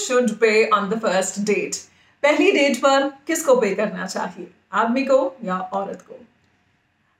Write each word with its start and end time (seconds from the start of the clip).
Should 0.00 0.30
pay 0.30 0.68
on 0.68 0.88
the 0.90 1.00
first 1.00 1.40
date 1.40 1.76
पहली 2.22 2.50
date 2.52 2.76
पर 2.76 3.08
किसको 3.26 3.56
पे 3.56 3.74
करना 3.74 4.06
चाहिए? 4.06 4.50
आदमी 4.72 5.02
को 5.04 5.36
या 5.44 5.58
औरत 5.58 6.04
को? 6.08 6.18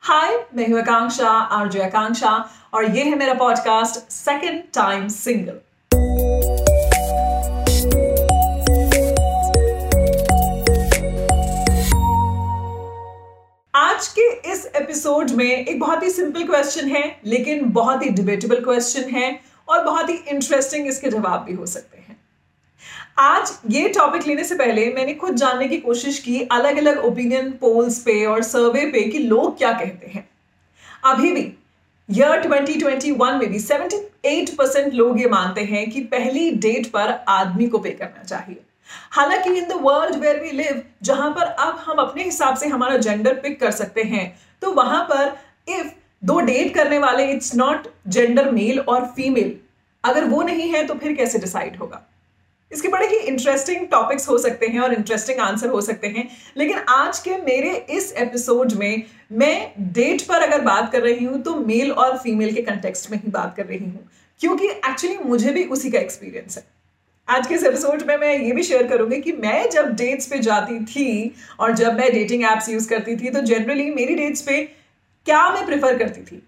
हाय 0.02 0.36
मैं 0.54 0.68
हूँ 0.68 0.78
आकांक्षा, 0.80 1.28
आरजे 1.28 1.82
आकांक्षा, 1.82 2.30
और 2.74 2.90
ये 2.96 3.04
है 3.04 3.14
मेरा 3.14 3.34
पॉडकास्ट 3.34 4.10
सेकंड 4.10 4.62
टाइम 4.74 5.08
सिंगल 5.08 5.60
आज 13.74 14.08
के 14.08 14.52
इस 14.52 14.64
एपिसोड 14.76 15.30
में 15.30 15.44
एक 15.44 15.78
बहुत 15.80 16.02
ही 16.02 16.10
सिंपल 16.10 16.44
क्वेश्चन 16.44 16.88
है, 16.88 17.20
लेकिन 17.26 17.70
बहुत 17.70 18.04
ही 18.04 18.08
डिबेटेबल 18.10 18.64
क्वेश्चन 18.64 19.10
है, 19.10 19.40
और 19.68 19.84
बहुत 19.84 20.10
ही 20.10 20.14
इंटरेस्टिंग 20.14 20.86
इसके 20.86 21.10
जवाब 21.10 21.44
भी 21.44 21.54
हो 21.54 21.66
सकते 21.66 21.98
हैं। 21.98 21.99
आज 23.20 23.50
ये 23.70 23.88
टॉपिक 23.88 24.26
लेने 24.26 24.44
से 24.44 24.54
पहले 24.54 24.84
मैंने 24.92 25.14
खुद 25.14 25.34
जानने 25.34 25.66
की 25.68 25.76
कोशिश 25.76 26.18
की 26.18 26.40
अलग 26.42 26.76
अलग 26.76 26.98
ओपिनियन 26.98 27.50
पोल्स 27.52 27.98
पे 28.02 28.24
और 28.26 28.42
सर्वे 28.42 28.84
पे 28.86 29.00
कि 29.02 29.18
लोग 29.18 29.56
क्या 29.58 29.72
कहते 29.72 30.06
हैं। 30.06 30.28
अभी 31.04 31.32
भी 31.32 31.40
ईयर 32.08 32.42
2021 32.44 33.32
में 33.32 33.46
भी 33.48 33.58
78 33.58 34.50
परसेंट 34.50 34.94
लोग 34.94 35.20
ये 35.20 35.28
मानते 35.28 35.64
हैं 35.64 35.90
कि 35.90 36.00
पहली 36.06 36.50
डेट 36.56 36.86
पर 36.86 37.12
आदमी 37.28 37.66
को 37.66 37.78
पे 37.78 37.90
करना 37.90 38.22
चाहिए। 38.22 38.60
हालाँकि 39.10 39.50
in 39.50 39.68
the 39.68 39.80
world 39.82 40.16
where 40.16 40.40
we 40.40 40.50
live 40.52 40.82
जहाँ 41.02 41.30
पर 41.30 41.42
अब 41.42 41.84
हम 41.86 41.98
अपने 41.98 42.24
हिसाब 42.24 42.56
से 42.56 42.68
हमारा 42.68 42.96
जेंडर 42.98 43.34
पिक 43.34 43.60
कर 43.60 43.70
सकते 43.70 44.02
हैं 44.02 44.26
तो 44.62 44.72
वहाँ 44.72 45.02
पर 45.10 45.36
इफ़ 45.68 45.92
दो 46.22 46.40
डेट 46.40 46.74
करने 46.74 46.98
वाले 46.98 47.30
इट्स 47.32 47.54
नॉट 47.56 47.88
जेंडर 48.08 48.50
मेल 48.52 48.80
और 48.80 49.04
फीमेल 49.16 49.56
अगर 50.04 50.24
वो 50.24 50.42
नहीं 50.42 50.70
है 50.70 50.86
तो 50.86 50.94
फिर 50.94 51.14
कैसे 51.16 51.38
डिसाइड 51.38 51.76
होगा? 51.76 52.06
इसके 52.70 52.88
बड़े 52.88 53.06
ही 53.06 53.16
इंटरेस्टिंग 53.18 53.86
टॉपिक्स 53.86 54.28
हो 54.28 54.38
सकते 54.38 54.66
हैं 54.66 54.80
और 54.80 54.92
इंटरेस्टिंग 54.94 55.38
आंसर 55.40 55.68
हो 55.68 55.80
सकते 55.80 56.06
हैं। 56.06 56.28
लेकिन 56.56 56.78
आज 56.88 57.18
के 57.18 57.36
मेरे 57.36 57.74
इस 57.90 58.12
एपिसोड 58.18 58.72
में 58.72 59.02
मैं 59.32 59.72
डेट 59.92 60.22
पर 60.22 60.42
अगर 60.42 60.60
बात 60.60 60.90
कर 60.92 61.02
रही 61.02 61.24
हूँ 61.24 61.40
तो 61.42 61.54
मेल 61.56 61.92
और 61.92 62.18
फीमेल 62.18 62.54
के 62.54 62.62
कंटेक्स्ट 62.62 63.10
में 63.10 63.18
ही 63.18 63.30
बात 63.30 63.54
कर 63.56 63.66
रही 63.66 63.78
हूँ। 63.78 64.08
क्योंकि 64.40 64.68
एक्चुअली 64.68 65.16
मुझे 65.24 65.52
भी 65.52 65.64
उसी 65.66 65.90
का 65.90 65.98
एक्सपीरियंस 65.98 66.56
है। 66.56 66.64
आज 67.28 67.46
के 67.46 67.54
इस 67.54 67.64
एपिसोड 67.64 68.02
में 68.02 68.16
मैं 68.16 68.32
ये 68.38 68.52
भी 68.52 68.62
शेयर 68.62 68.86
करूँगी 68.86 69.20
कि 69.20 69.32
मैं 69.32 69.68
जब 69.70 69.94
डेट्स 69.96 70.26
पे 70.26 70.38
जाती 70.38 70.78
थी 70.84 71.34
और 71.60 71.74
जब 71.74 71.98
मैं 71.98 72.10
डेटिंग 72.12 72.44
एप्स 72.44 72.68
यूज़ 72.68 72.88
करती 72.88 73.16
थी 73.16 73.30
तो 73.30 73.40
जनरली 73.42 73.90
मेरी 73.90 74.14
डेट्स 74.14 74.40
पे 74.42 74.62
क्या 75.26 75.48
मैं 75.50 75.64
प्रेफर 75.66 75.98
करती 75.98 76.22
थी? 76.22 76.42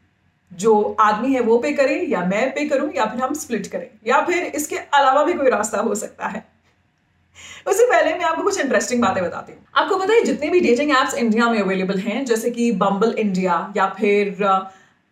जो 0.53 0.97
आदमी 1.01 1.33
है 1.35 1.41
वो 1.43 1.59
पे 1.59 1.73
करे 1.73 1.95
या 2.07 2.25
मैं 2.27 2.51
पे 2.55 2.65
करूँ 2.69 2.91
या 2.97 3.05
फिर 3.07 3.21
हम 3.21 3.35
स्प्लिट 3.35 3.67
करें, 3.67 3.89
या 4.07 4.21
फिर 4.23 4.45
इसके 4.47 4.77
अलावा 4.77 5.25
भी 5.25 5.33
कोई 5.35 5.51
रास्ता 5.51 5.81
हो 5.81 5.95
सकता 5.97 6.27
है। 6.27 6.45
उससे 7.67 7.85
पहले 7.87 8.15
मैं 8.15 8.25
आपको 8.25 8.43
कुछ 8.43 8.59
इंटरेस्टिंग 8.61 9.03
बातें 9.03 9.23
बताती 9.23 9.53
हूँ। 9.53 9.61
आपको 9.75 9.99
पता 9.99 10.15
है 10.15 10.23
जितने 10.25 10.49
भी 10.51 10.61
डेटिंग 10.61 10.91
एप्स 10.93 11.15
इंडिया 11.17 11.49
में 11.51 11.59
अवेलेबल 11.61 11.99
हैं, 11.99 12.25
जैसे 12.25 12.51
कि 12.51 12.71
बम्बल 12.75 13.15
इंडिया 13.19 13.73
या 13.77 13.87
फिर 13.99 14.37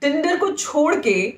टिंडर 0.03 0.37
को 0.37 0.51
छोड़ 0.53 0.95
के 0.99 1.33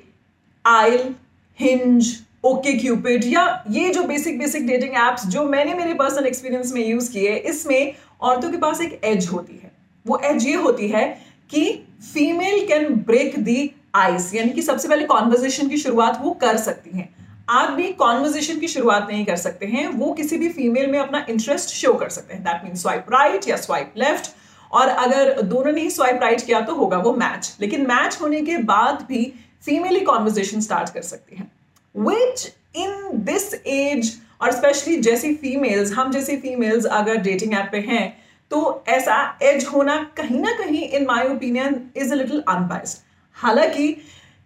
आयल 0.65 1.13
हिंज 1.59 2.13
ओके 2.45 2.73
क्यूपिड 2.73 3.23
या 3.25 3.63
ये 3.71 3.89
जो 3.89 4.03
बेसिक 4.03 4.39
बेसिक 4.39 4.65
डेटिंग 4.67 4.95
एप्स 4.99 5.25
जो 5.27 5.43
मैंने 5.45 5.73
मेरे 5.73 5.93
पर्सनल 5.93 6.25
एक्सपीरियंस 6.27 6.71
में 6.73 6.85
यूज़ 6.85 7.11
किए 7.11 7.35
इसमें 7.49 7.93
औरतों 8.21 8.49
के 8.51 8.57
पास 8.57 8.81
एक 8.81 8.99
एज 9.03 9.27
होती 9.27 9.59
है। 9.63 9.71
वो 10.05 10.19
एज 10.25 10.45
ये 10.47 10.55
होती 10.57 10.87
है 10.89 11.05
कि 11.49 11.71
female 12.03 12.65
can 12.67 12.93
break 13.03 13.39
the 13.39 13.71
ice 13.93 14.33
यानी 14.35 14.49
कि 14.49 14.61
सबसे 14.61 14.87
पहले 14.87 15.03
कॉन्वर्जेशन 15.05 15.67
की 15.69 15.77
शुरुआत 15.77 16.17
वो 16.21 16.31
कर 16.41 16.57
सकती 16.57 16.97
हैं। 16.97 17.09
आप 17.49 17.71
भी 17.71 17.91
कॉन्वर्जेशन 17.93 18.59
की 18.59 18.67
शुरुआत 18.67 19.07
नहीं 19.09 19.25
कर 19.25 19.35
सकते 19.35 19.65
हैं, 19.65 19.87
वो 19.89 20.13
किसी 20.13 20.37
भी 20.37 20.49
फीमेल 20.49 20.89
में 20.91 20.97
अपना 20.99 21.25
इंटरेस्ट 21.29 21.69
शो 21.71 21.93
कर 21.93 22.09
सकते 22.09 22.33
हैं। 22.33 22.43
दैट 22.43 22.63
मीन 22.63 22.75
स्वाइप 22.75 23.11
राइट 23.13 23.47
या 23.49 23.57
स्वाइप 23.57 23.93
लेफ़्ट 23.97 24.31
और 24.71 24.87
अगर 24.87 25.41
दोनों 25.43 25.71
ने 25.71 25.81
ही 25.81 25.89
स्वाइप 25.91 26.19
राइट 26.21 26.45
किया 26.45 26.61
तो 26.61 26.75
होगा 26.75 26.97
वो 26.99 27.13
मैच 27.15 27.55
लेकिन 27.61 27.85
मैच 27.87 28.17
होने 28.21 28.41
के 28.41 28.57
बाद 28.63 29.05
भी 29.09 29.23
फीमेल 29.65 29.95
ही 29.95 30.01
कॉन्वर्जेशन 30.01 30.61
स्टार्ट 30.61 30.93
कर 30.93 31.01
सकती 31.03 31.35
हैं। 31.35 31.51
विच 31.95 32.51
इन 32.75 33.23
दिस 33.25 33.53
एज 33.53 34.13
और 34.41 34.51
स्पेशली 34.51 34.97
जैसी 35.01 35.33
फीमेल्स 35.35 35.93
हम 35.93 36.11
जैसी 36.11 36.37
फीमेल्स 36.37 36.85
अगर 36.93 37.17
डेटिंग 37.21 37.53
ऐप 37.53 37.69
पे 37.71 37.85
हैं 37.87 38.05
तो 38.51 38.83
ऐसा 38.89 39.23
एज 39.43 39.65
होना 39.65 40.03
कहीं 40.17 40.39
ना 40.39 40.57
कहीं 40.57 40.87
in 40.89 41.05
my 41.05 41.27
opinion 41.27 41.81
is 41.97 42.13
a 42.13 42.15
little 42.15 42.43
unbiased 42.49 43.02
हालाँकि 43.37 43.87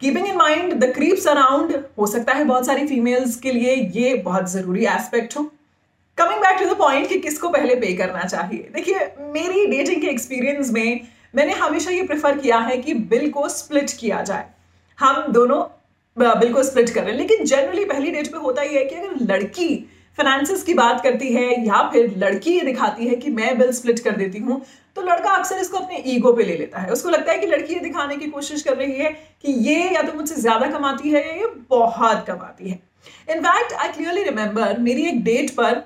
keeping 0.02 0.28
in 0.28 0.36
mind 0.38 0.74
the 0.74 0.92
creeps 0.94 1.28
around 1.28 1.76
हो 2.00 2.08
सकता 2.08 2.34
है 2.34 2.44
बहुत 2.46 2.66
सारी 2.66 2.86
फीमेल्स 2.88 3.36
के 3.36 3.52
लिए 3.52 3.76
ये 3.96 4.14
बहुत 4.16 4.50
ज़रूरी 4.52 4.86
एस्पेक्ट 4.86 5.38
हो। 5.38 5.44
Coming 6.18 6.42
back 6.42 6.60
to 6.60 6.74
the 6.74 6.78
point 6.78 7.08
कि 7.10 7.20
किसको 7.20 7.50
पहले 7.50 7.76
पे 7.76 7.94
करना 7.94 8.24
चाहिए। 8.24 8.70
देखिए, 8.76 9.00
मेरी 9.20 9.66
डेटिंग 9.68 10.02
के 10.02 10.08
एक्सपीरियंस 10.08 10.72
में 10.72 11.08
मैंने 11.36 11.54
हमेशा 11.54 11.92
ये 11.92 12.04
प्रेफर 12.04 12.38
किया 12.38 12.58
है 12.60 12.78
कि 12.78 12.94
बिल 13.12 13.30
को 13.32 13.48
स्प्लिट 13.50 13.92
किया 14.00 14.22
जाए। 14.22 14.46
हम 15.00 15.32
दोनों 15.34 15.62
बिल 16.18 16.54
को 16.54 16.64
स्प्लिट 16.64 16.90
कर 16.90 17.02
रहे 17.02 17.12
हैं। 17.12 17.18
लेकिन 17.18 17.46
जनरली 17.46 17.86
पहली 17.86 18.12
डेट 18.12 18.28
पे 18.28 18.38
होता 18.38 18.62
ही 18.62 18.76
है 18.76 18.84
कि 18.86 18.96
अगर 18.96 19.26
लड़की 19.26 19.76
फाइनेंसिस 20.18 20.64
की 20.64 20.74
बात 20.74 21.02
करती 21.04 21.34
है 21.34 21.66
या 21.66 21.82
फिर 21.90 22.14
लड़की 22.18 22.52
ये 22.52 22.62
दिखाती 22.62 23.08
है 23.08 23.16
कि 23.16 23.30
मैं 23.32 23.58
बिल 23.60 23.72
स्प्लिट 23.72 24.00
कर 24.00 24.16
देती 24.16 24.40
हूँ 24.40 24.62
तो 24.98 25.02
लड़का 25.04 25.32
अक्सर 25.32 25.58
इसको 25.60 25.78
अपने 25.78 25.98
ईगो 26.08 26.32
पे 26.34 26.44
ले 26.44 26.56
लेता 26.58 26.80
है। 26.80 26.92
उसको 26.92 27.10
लगता 27.10 27.32
है 27.32 27.38
कि 27.40 27.48
लड़की 27.48 27.74
ये 27.74 27.80
दिखाने 27.80 28.16
की 28.18 28.28
कोशिश 28.30 28.62
कर 28.64 28.76
रही 28.78 28.94
है 28.94 29.12
कि 29.42 29.52
ये 29.68 29.90
या 29.94 30.02
तो 30.02 30.14
मुझसे 30.14 30.36
ज़्यादा 30.38 30.68
कमाती 30.70 31.10
है 31.10 31.28
या 31.28 31.34
ये 31.36 31.48
बहुत 31.70 32.26
कमाती 32.28 32.70
है। 32.70 32.80
इनफैक्ट 33.30 33.74
आई 33.74 33.92
क्लियरली 33.92 34.24
रिमेंबर 34.24 34.78
मेरी 34.80 35.06
एक 35.10 35.24
डेट 35.24 35.52
पर 35.52 35.82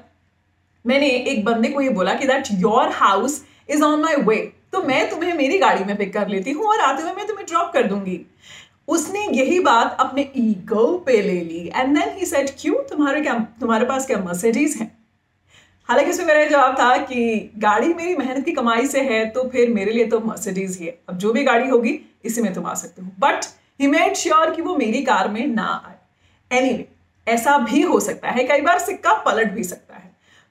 मैंने 0.86 1.10
एक 1.10 1.44
बंदे 1.46 1.70
को 1.70 1.82
ये 1.82 1.90
बोला 1.92 2.14
कि 2.14 2.28
that 2.28 2.48
your 2.52 2.90
house 2.94 3.44
is 3.70 3.84
on 3.84 4.02
my 4.02 4.16
way 4.24 4.38
तो 4.74 4.82
मैं 4.84 5.10
तुम्हें 5.10 5.34
मेरी 5.34 5.58
गाड़ी 5.58 5.84
में 5.84 5.96
पिक 5.98 6.14
कर 6.14 6.28
लेती 6.28 6.52
हूँ 6.52 6.66
और 6.68 6.80
आते 6.82 7.04
हुए 7.04 7.12
मैं 7.14 7.28
तुम्हें 7.28 7.46
ड्रॉप 7.48 7.72
कर 7.74 7.88
दूँगी। 7.88 8.20
उसने 8.88 9.28
यही 9.34 9.60
बात 9.62 9.98
अपने 10.00 10.30
ईगो 10.38 10.88
पे 11.06 11.22
ले 11.22 11.40
ली। 11.42 11.72
एंड 11.76 11.98
देन 11.98 12.18
ही 12.18 12.26
सेड 12.26 12.50
क्यों? 12.60 12.76
तुम्हारे 12.90 13.22
क्या 13.22 13.34
तुम्हारे 13.60 13.86
पास 13.86 14.08
क्या 14.08 14.18
मर्सिडीज 14.20 14.78
है? 14.82 14.92
हालाँकि 15.92 16.12
इसमें 16.12 16.26
मेरा 16.26 16.44
जवाब 16.46 16.76
था 16.76 16.98
कि 16.98 17.52
गाड़ी 17.58 17.94
मेरी 17.94 18.16
मेहनत 18.18 18.46
की 18.46 18.52
कमाई 18.52 18.86
से 18.88 19.02
है 19.04 19.26
तो 19.30 19.44
फिर 19.50 19.70
मेरे 19.70 19.92
लिए 19.92 20.06
तो 20.06 20.20
मर्सिडीज 20.20 20.78
ही 20.80 20.86
है। 20.86 20.98
अब 21.10 21.18
जो 21.18 21.32
भी 21.34 21.44
गाड़ी 21.44 21.70
होगी 21.70 22.00
इसी 22.26 22.42
में 22.42 22.54
तुम 22.54 22.66
आ 22.66 22.74
सकते 22.74 23.02
हो। 23.02 23.10
बट 23.20 23.46
ही 23.80 23.88
मेड 23.88 24.14
श्योर 24.16 24.54
कि 24.56 24.62
वो 24.62 24.76
मेरी 24.78 25.02
कार 25.04 25.30
में 25.30 25.46
ना 25.48 25.66
आए। 25.88 25.96
एनी 26.52 26.70
anyway, 26.70 26.86
ऐसा 27.28 27.58
भी 27.60 27.82
हो 27.82 28.00
सकता 28.00 28.30
है। 28.30 28.44
कई 28.44 28.62
बार 28.62 28.80
सिक्का 28.80 29.14
पलट 29.26 29.52
भी 29.52 29.64
सकता 29.64 29.96
है। 29.96 30.10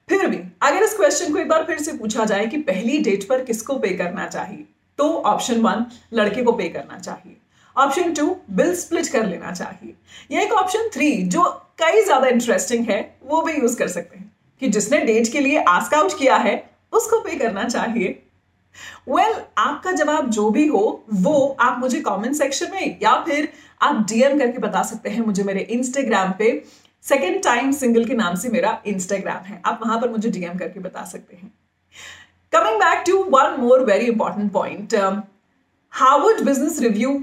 फिर 0.09 0.27
भी 0.27 0.37
अगर 0.61 0.83
इस 0.83 0.95
क्वेश्चन 0.97 1.33
को 1.33 1.39
एक 1.39 1.47
बार 1.49 1.63
फिर 1.63 1.77
से 1.79 1.93
पूछा 1.93 2.25
जाए 2.25 2.45
कि 2.47 2.57
पहली 2.63 2.97
डेट 2.99 3.27
पर 3.29 3.43
किसको 3.43 3.77
पे 3.79 3.89
करना 3.97 4.27
चाहिए 4.27 4.65
तो 4.99 5.11
ऑप्शन 5.25 5.61
वन 5.61 5.85
लड़के 6.13 6.43
को 6.43 6.51
पे 6.51 6.69
करना 6.69 6.99
चाहिए। 6.99 7.37
ऑप्शन 7.75 8.13
टू 8.13 8.35
बिल 8.51 8.75
स्प्लिट 8.75 9.07
कर 9.07 9.25
लेना 9.25 9.51
चाहिए। 9.51 9.95
या 10.31 10.41
एक 10.41 10.53
ऑप्शन 10.53 10.89
थ्री 10.93 11.11
जो 11.25 11.43
कई 11.79 12.03
ज़्यादा 12.03 12.27
इंटरेस्टिंग 12.27 12.85
है 12.85 12.99
वो 13.23 13.41
भी 13.41 13.53
यूज़ 13.53 13.77
कर 13.77 13.87
सकते 13.89 14.17
हैं। 14.17 14.30
कि 14.61 14.67
जिसने 14.67 14.97
डेट 14.97 15.31
के 15.31 15.39
लिए 15.39 15.63
आस्क 15.67 15.93
आउट 15.93 16.17
किया 16.19 16.35
है 16.37 16.53
उसको 16.93 17.19
पे 17.19 17.37
करना 17.37 17.63
चाहिए। 17.63 18.07
वेल 19.09 19.31
well, 19.31 19.41
आपका 19.57 19.91
जवाब 19.91 20.29
जो 20.29 20.49
भी 20.49 20.65
हो 20.67 21.03
वो 21.13 21.57
आप 21.59 21.79
मुझे 21.79 21.99
कमेंट 22.01 22.35
सेक्शन 22.35 22.71
में 22.71 22.97
या 23.03 23.13
फिर 23.23 23.47
आप 23.81 24.05
डीएम 24.09 24.37
करके 24.39 24.59
बता 24.59 24.83
सकते 24.83 25.09
हैं 25.09 25.25
मुझे 25.25 25.43
मेरे 25.43 25.61
इंस्टाग्राम 25.71 26.31
पे। 26.39 26.51
सेकेंड 27.03 27.41
टाइम 27.43 27.71
सिंगल 27.71 28.05
के 28.05 28.13
नाम 28.13 28.35
से 28.35 28.49
मेरा 28.49 28.77
इंस्टाग्राम 28.85 29.43
है। 29.45 29.61
आप 29.65 29.79
वहाँ 29.85 29.99
पर 30.01 30.09
मुझे 30.09 30.29
डीएम 30.29 30.57
करके 30.57 30.79
बता 30.79 31.05
सकते 31.05 31.35
हैं। 31.35 31.51
Coming 32.53 32.79
back 32.79 33.03
to 33.07 33.17
one 33.29 33.55
more 33.59 33.83
very 33.83 34.05
important 34.05 34.51
point 34.51 34.95
Harvard 35.93 36.45
Business 36.45 36.79
Review 36.79 37.17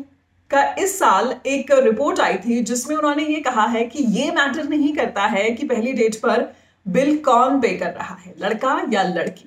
का 0.51 0.63
इस 0.79 0.99
साल 0.99 1.35
एक 1.47 1.73
रिपोर्ट 1.73 2.21
आई 2.21 2.37
थी 2.37 2.63
जिसमें 2.63 2.97
उन्होंने 2.97 3.25
ये 3.25 3.41
कहा 3.41 3.67
है 3.67 3.85
कि 3.85 4.05
ये 4.11 4.31
मैटर 4.31 4.69
नहीं 4.69 4.93
करता 4.95 5.27
है 5.27 5.51
कि 5.51 5.67
पहली 5.67 5.93
डेट 5.93 6.17
पर 6.17 6.47
बिल 6.89 7.17
कौन 7.19 7.61
पे 7.61 7.69
कर 7.77 7.91
रहा 7.91 8.15
है, 8.17 8.35
लड़का 8.41 8.81
या 8.91 9.03
लड़की? 9.05 9.45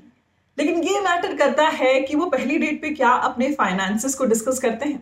लेकिन 0.57 0.81
ये 0.83 0.99
मैटर 0.99 1.35
करता 1.37 1.67
है 1.69 1.99
कि 2.01 2.15
वो 2.15 2.25
पहली 2.25 2.57
डेट 2.57 2.81
पे 2.81 2.89
क्या 2.89 3.09
अपने 3.21 3.51
फाइनेंसेस 3.53 4.15
को 4.15 4.25
डिस्कस 4.25 4.59
करते 4.59 4.89
हैं? 4.89 4.99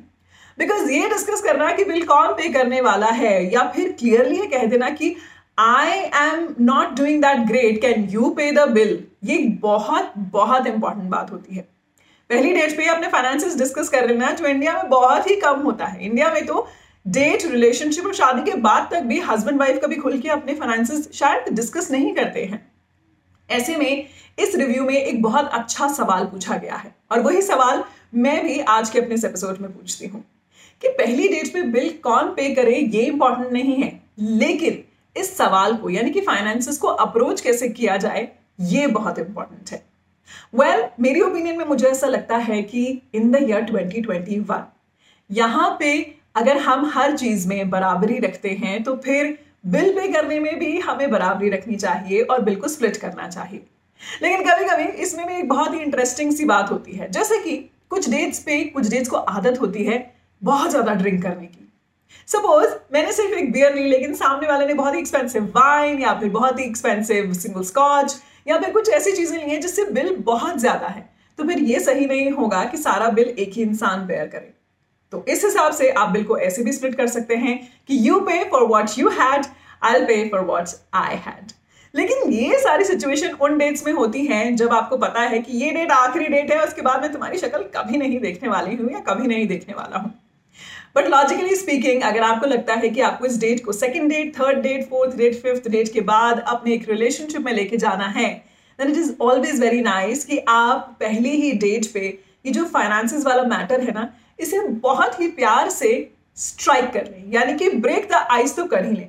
बिकॉज़ 0.58 0.92
ये 0.92 1.10
डिस्कस 1.10 1.42
करना 1.42 1.72
कि 1.72 1.84
बिल 1.86 2.06
कौन 2.06 2.34
पे 2.34 2.50
करने 2.50 2.82
वाला 2.82 3.08
है, 3.08 3.54
या 3.54 3.64
फिर 3.72 3.92
क्लियरली 3.92 4.48
कह 4.48 4.66
देना 4.66 4.90
कि 4.92 5.16
I 5.60 5.98
am 6.18 6.48
not 6.62 6.96
doing 6.98 7.22
that 7.22 7.48
great 7.48 7.82
can 7.82 8.08
you 8.10 8.30
pay 8.30 8.52
the 8.52 8.70
bill 8.72 8.98
ये 9.24 9.38
बहुत 9.62 10.14
बहुत 10.18 10.68
इंपॉर्टेंट 10.68 11.10
बात 11.10 11.32
होती 11.32 11.56
है। 11.56 11.62
पहली 12.30 12.54
डेट 12.54 12.76
पे 12.78 12.86
अपने 12.88 13.08
फाइनेंसेस 13.08 13.58
डिस्कस 13.58 13.90
कर 13.90 14.08
लेना, 14.08 14.32
जो 14.32 14.46
इंडिया 14.46 14.74
में 14.74 14.90
बहुत 14.90 15.30
ही 15.30 15.36
कम 15.36 15.60
होता 15.60 15.86
है। 15.86 16.06
इंडिया 16.06 16.30
में 16.34 16.46
तो 16.46 16.68
डेट 17.10 17.46
रिलेशनशिप 17.46 18.06
और 18.06 18.14
शादी 18.14 18.52
के 18.52 18.58
बाद 18.58 18.90
तक 18.92 19.02
भी 19.02 19.20
हस्बैंड 19.20 19.60
वाइफ 19.60 19.80
कभी 19.84 19.96
खुल 19.96 20.20
के 20.20 20.30
अपने 20.30 20.54
फाइनेंसेस 20.56 21.10
शायद 21.14 21.54
डिस्कस 21.54 21.92
नहीं 21.92 22.14
करते 22.16 22.44
हैं। 22.46 22.72
ऐसे 23.50 23.76
में 23.76 24.08
इस 24.40 24.56
रिव्यू 24.56 24.84
में 24.84 24.94
एक 24.94 25.22
बहुत 25.22 25.50
अच्छा 25.50 25.88
सवाल 25.88 26.26
पूछा 26.26 26.58
गया 26.58 26.76
है 26.76 26.96
और 27.12 27.20
वही 27.20 27.42
सवाल 27.42 27.84
मैं 28.16 28.44
भी 28.46 28.60
आज 28.60 28.90
के 28.90 29.00
अपने 29.00 29.16
एपिसोड 29.16 29.58
में 29.58 29.72
पूछती 29.72 30.08
हूँ 30.08 30.24
कि 30.82 30.88
पहली 30.88 31.28
डेट 31.28 31.54
पे 31.54 31.62
बिल 31.62 31.90
कौन 32.04 32.28
पे 32.28 32.56
करे 32.56 32.76
ये 32.76 33.02
इंपॉर्टेंट 33.02 33.52
नहीं 33.52 33.76
है। 33.76 34.02
लेकिन 34.20 34.84
इस 35.22 35.38
सवाल 35.38 35.76
को 35.76 35.90
यानी 35.90 36.10
कि 36.10 36.22
फाइनेंसिस 36.22 36.78
को 36.78 36.88
अप्रोच 36.88 37.42
कैसे 37.42 37.70
किया 37.70 37.98
जाए 37.98 38.28
ये 38.60 38.88
बहुत 38.88 39.20
इंपॉर्टेंट 39.20 39.72
है। 39.72 39.86
वेल 40.56 40.82
well, 40.82 40.92
मेरी 41.00 41.22
ओपिनियन 41.22 41.58
में 41.58 41.66
मुझे 41.66 41.88
ऐसा 41.88 42.08
लगता 42.08 42.38
है 42.38 42.62
कि 42.64 43.02
इन 43.14 43.32
द 43.32 43.36
ईयर 43.50 43.62
2021 43.62 44.64
यहाँ 45.32 45.78
पे 45.80 46.19
अगर 46.36 46.58
हम 46.60 46.86
हर 46.94 47.16
चीज़ 47.18 47.48
में 47.48 47.70
बराबरी 47.70 48.18
रखते 48.20 48.50
हैं 48.56 48.82
तो 48.84 48.96
फिर 48.96 49.38
बिल 49.68 49.92
पे 49.94 50.08
करने 50.12 50.40
में 50.40 50.60
भी 50.60 50.78
हमें 50.80 51.10
बराबरी 51.12 51.50
रखनी 51.50 51.76
चाहिए 51.78 52.22
और 52.22 52.42
बिल 52.42 52.56
को 52.56 52.68
स्प्लिट 52.68 52.98
करना 52.98 53.28
चाहिए। 53.28 53.66
लेकिन 54.22 54.44
कभी 54.44 54.66
कभी 54.66 54.84
इसमें 55.04 55.26
भी 55.28 55.36
एक 55.36 55.48
बहुत 55.50 55.74
ही 55.74 55.80
इंटरेस्टिंग 55.80 56.32
सी 56.34 56.46
बात 56.46 56.72
होती 56.72 56.92
है। 56.92 57.10
जैसे 57.12 57.38
कि 57.38 57.56
कुछ 57.90 58.10
डेट्स 58.10 58.40
पे, 58.40 58.64
कुछ 58.66 58.88
डेट्स 58.88 59.10
को 59.10 59.18
आदत 59.18 59.60
होती 59.62 59.84
है 59.84 59.98
बहुत 60.42 60.70
ज़्यादा 60.70 60.94
ड्रिंक 60.94 61.22
करने 61.24 61.46
की। 61.46 61.66
सपोज़ 62.28 62.74
मैंने 62.94 63.12
सिर्फ़ 63.12 63.34
एक 63.34 63.52
बियर 63.52 63.76
ली, 63.76 63.84
लेकिन 63.84 64.14
सामने 64.14 64.48
वाले 64.48 64.66
ने 64.66 64.74
बहुत 64.74 64.94
ही 64.94 65.00
एक्सपेंसिव 65.00 65.44
वाइन 65.56 66.02
या 66.02 66.14
फिर 66.14 66.30
बहुत 66.30 66.60
ही 66.60 66.66
एक्सपेंसिव 66.66 67.34
सिंगल 67.34 67.64
स्कॉच 67.64 68.16
या 68.48 68.58
फिर 68.58 68.72
कुछ 68.72 68.90
ऐसी 68.90 69.12
चीज़ें 69.12 69.38
ली 69.38 69.50
हैं 69.52 69.60
जिससे 69.62 69.86
बिल 69.92 70.16
बहुत 70.26 70.58
ज़्यादा 70.58 70.88
है। 70.88 71.10
तो 71.40 71.44
फिर 71.44 71.60
ये 71.64 71.80
सही 71.80 72.06
नहीं 72.06 72.32
होगा 72.32 72.64
कि 72.66 72.78
सारा 72.78 73.10
बिल 73.10 73.28
एक 73.30 73.54
ही 73.54 73.62
इंसान 73.62 74.06
बेयर 74.08 74.28
करे। 74.28 74.54
तो 75.14 75.26
इस 75.28 75.44
हिसाब 75.46 75.74
से 75.74 75.90
आप 75.90 76.10
बिल 76.10 76.24
को 76.24 76.38
ऐसे 76.38 76.64
भी 76.64 76.72
स्प्लिट 76.72 76.96
कर 76.96 77.08
सकते 77.08 77.36
हैं 77.36 77.58
कि 77.88 77.98
you 78.10 78.20
pay 78.20 78.44
for 78.44 78.64
what 78.64 79.00
you 79.00 79.10
had 79.10 79.46
I 79.84 80.06
pay 80.06 80.28
for 80.30 80.42
what 80.42 80.70
I 80.94 81.16
had 81.16 81.52
लेकिन 81.94 82.32
ये 82.34 82.60
सारी 82.60 82.86
सिचुएशन 82.86 83.34
उन 83.42 83.58
डेट्स 83.58 83.86
में 83.86 83.94
होती 83.94 84.26
हैं 84.26 84.56
जब 84.56 84.74
आपको 84.74 84.98
पता 84.98 85.22
है 85.22 85.40
कि 85.40 85.58
ये 85.58 85.72
डेट 85.72 85.92
आखिरी 85.92 86.26
डेट 86.26 86.52
है, 86.52 86.64
उसके 86.64 86.82
बाद 86.82 87.02
मैं 87.02 87.12
तुम्हारी 87.12 87.38
शक्ल 87.38 87.64
कभी 87.76 87.98
नहीं 87.98 88.20
देखने 88.20 88.50
वाली 88.50 88.76
हूँ 88.76 88.92
या 88.92 89.00
कभी 89.00 89.28
नहीं 89.28 89.48
देखने 89.48 89.74
वाला 89.74 89.98
हूँ। 89.98 90.14
बट 90.96 91.08
लॉजिकली 91.08 91.56
स्पीकिंग 91.56 92.02
अगर 92.02 92.24
आपको 92.24 92.46
लगता 92.46 92.74
है 92.74 92.90
कि 92.90 93.02
आपको 93.02 93.26
इस 93.26 93.40
डेट 93.40 93.64
को 93.66 93.72
second 93.72 94.10
date 94.10 94.34
third 94.40 94.62
date 94.62 94.90
fourth 94.90 95.16
date 95.18 95.36
fifth 95.36 95.68
date 95.70 95.92
के 95.94 96.02
बाद 96.02 96.40
अपने 96.48 96.74
एक 96.74 96.90
रिलेशनशिप 96.90 97.42
में 97.42 97.52
लेके 97.54 97.78
जाना 97.78 98.08
है 98.08 98.30
then 98.80 98.92
it 98.92 98.98
is 98.98 99.12
always 99.22 99.60
very 99.62 99.82
nice 99.82 100.26
कि 100.26 100.38
आप 100.50 100.96
पहली 101.00 101.30
ही 101.30 101.52
डेट 101.58 101.92
पे 101.94 102.08
ये 102.46 102.52
जो 102.52 102.66
फाइनेंसिस 102.66 103.26
वाला 103.26 103.44
मैटर 103.44 103.82
है 103.82 103.94
ना 103.94 104.08
इसे 104.40 104.60
बहुत 104.60 105.20
ही 105.22 105.28
प्यार 105.28 105.70
से 105.70 105.90
स्ट्राइक 106.38 106.92
कर 106.92 107.06
लें। 107.06 107.32
यानी 107.34 107.54
कि 107.54 107.70
ब्रेक 107.70 108.08
द 108.12 108.28
आइस 108.32 108.56
तो 108.56 108.66
कर 108.66 108.86
ही 108.86 108.92
लें। 108.92 109.08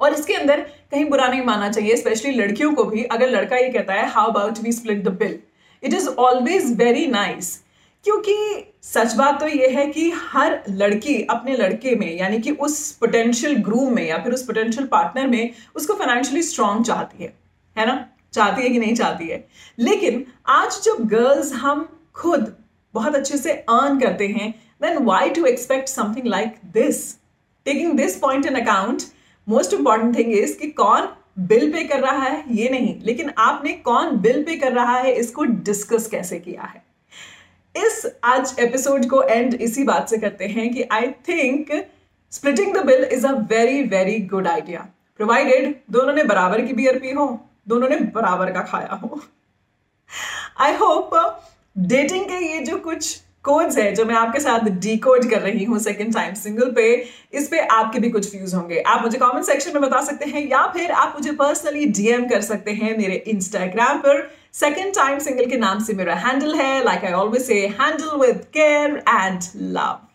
और 0.00 0.14
इसके 0.14 0.34
अंदर 0.34 0.60
कहीं 0.60 1.04
बुरा 1.04 1.26
नहीं 1.28 1.42
मानना 1.44 1.70
चाहिए 1.70 1.96
स्पेशली 1.96 2.32
लड़कियों 2.32 2.72
को 2.74 2.84
भी। 2.84 3.02
अगर 3.04 3.30
लड़का 3.30 3.56
ये 3.56 3.68
कहता 3.68 3.94
है 3.94 4.08
how 4.08 4.30
about 4.30 4.58
we 4.58 4.72
split 4.72 5.02
the 5.04 5.08
bill 5.08 5.38
it 5.82 5.94
is 5.94 6.08
always 6.08 6.76
very 6.76 7.06
nice 7.06 7.62
क्योंकि 8.04 8.34
सच 8.82 9.14
बात 9.14 9.40
तो 9.40 9.48
ये 9.48 9.68
है 9.68 9.86
कि 9.86 10.10
हर 10.10 10.60
लड़की 10.68 11.22
अपने 11.22 11.56
लड़के 11.56 11.94
में, 11.94 12.18
यानी 12.18 12.38
कि 12.40 12.50
उस 12.50 12.92
पोटेंशियल 12.92 13.56
ग्रूम 13.56 13.94
में 13.94 14.06
या 14.08 14.18
फिर 14.18 14.32
उस 14.32 14.42
पोटेंशियल 14.42 14.86
पार्टनर 14.86 15.26
में 15.26 15.50
उसको 15.74 15.94
फाइनेंशियली 15.94 16.42
स्ट्रांग 16.42 16.84
चाहती 16.84 17.24
है। 17.24 17.32
है 17.76 17.86
ना? 17.86 18.06
चाहती 18.32 18.62
है 18.62 18.68
कि 18.68 18.78
नहीं 18.78 18.94
चाहती 18.94 19.28
है? 19.28 19.46
लेकिन 19.78 20.24
आज 20.46 20.80
जब 20.82 21.06
गर्ल्स 21.08 21.52
हम 21.52 21.88
खुद 22.14 22.54
बहुत 22.94 23.14
अच्छे 23.14 23.38
से 23.38 23.52
अर्न 23.52 24.00
करते 24.00 24.26
हैं 24.28 24.50
then 24.82 24.98
why 25.04 25.30
to 25.30 25.44
expect 25.44 25.88
something 25.88 26.26
like 26.26 26.56
this 26.72 27.14
taking 27.66 27.96
this 27.98 28.18
point 28.18 28.46
in 28.46 28.60
account 28.60 29.02
most 29.46 29.74
important 29.74 30.16
thing 30.18 30.32
is 30.32 30.58
कि 30.58 30.70
कौन 30.72 31.08
बिल 31.38 31.70
पे 31.72 31.82
कर 31.84 32.00
रहा 32.00 32.18
है, 32.18 32.44
ये 32.48 32.68
नहीं, 32.68 32.94
लेकिन 33.02 33.30
आपने 33.38 33.72
कौन 33.84 34.16
बिल 34.20 34.42
पे 34.44 34.56
कर 34.56 34.72
रहा 34.72 34.96
है, 34.98 35.12
इसको 35.12 35.44
डिस्कस 35.44 36.06
कैसे 36.06 36.38
किया 36.38 36.62
है? 36.62 36.82
इस 37.74 38.06
आज 38.24 38.54
एपिसोड 38.60 39.06
को 39.06 39.22
एंड 39.22 39.54
इसी 39.54 39.84
बात 39.84 40.08
से 40.08 40.18
करते 40.18 40.46
हैं 40.46 40.68
कि 40.74 40.82
I 40.92 41.10
think 41.28 41.70
splitting 42.32 42.74
the 42.74 42.84
bill 42.86 43.04
is 43.04 43.26
a 43.26 43.32
very 43.50 43.82
very 43.84 44.18
good 44.26 44.48
idea 44.48 44.80
provided 45.20 45.74
दोनों 45.90 46.14
ने 46.14 46.24
बराबर 46.24 46.64
की 46.66 46.72
बियर 46.72 46.98
पी 46.98 47.10
हो, 47.10 47.26
दोनों 47.68 47.88
ने 47.88 47.96
बराबर 48.14 48.52
का 48.52 48.62
खाया 48.62 48.94
हो. 48.94 49.20
आई 50.60 50.74
होप 50.74 51.10
डेटिंग 51.76 52.24
के 52.24 52.38
ये 52.46 52.58
जो 52.60 52.76
कुछ 52.78 53.20
कोड्स 53.44 53.76
है, 53.78 53.94
जो 53.94 54.04
मैं 54.04 54.14
आपके 54.14 54.40
साथ 54.40 54.68
डी 54.80 54.96
कोड 54.96 55.28
कर 55.30 55.40
रही 55.40 55.64
हूँ 55.64 55.78
सेकेंड 55.78 56.12
टाइम 56.14 56.34
सिंगल 56.34 56.70
पे, 56.70 56.92
इस 57.32 57.46
पे 57.48 57.60
आपके 57.60 57.98
भी 57.98 58.10
कुछ 58.10 58.34
व्यूज़ 58.34 58.54
होंगे। 58.56 58.80
आप 58.80 59.02
मुझे 59.02 59.18
कमेंट 59.18 59.44
सेक्शन 59.44 59.72
में 59.74 59.82
बता 59.82 60.00
सकते 60.04 60.24
हैं, 60.24 60.46
या 60.48 60.66
फिर 60.66 60.90
आप 60.92 61.14
मुझे 61.16 61.32
पर्सनली 61.32 61.86
डीएम 61.88 62.28
कर 62.28 62.40
सकते 62.40 62.72
हैं 62.72 62.96
मेरे 62.98 63.14
इंस्टाग्राम 63.28 63.98
पर। 63.98 64.28
सेकेंड 64.54 64.94
टाइम 64.94 65.18
सिंगल 65.18 65.46
के 65.46 65.56
नाम 65.56 65.82
से 65.84 65.92
मेरा 65.94 66.14
हैंडल 66.16 66.54
है 66.54 66.84
like 66.84 67.04
I 67.04 67.12
always 67.14 67.42
say 67.42 67.66
handle 67.80 68.16
with 68.20 68.44
care 68.54 69.02
and 69.08 69.40
love 69.56 70.09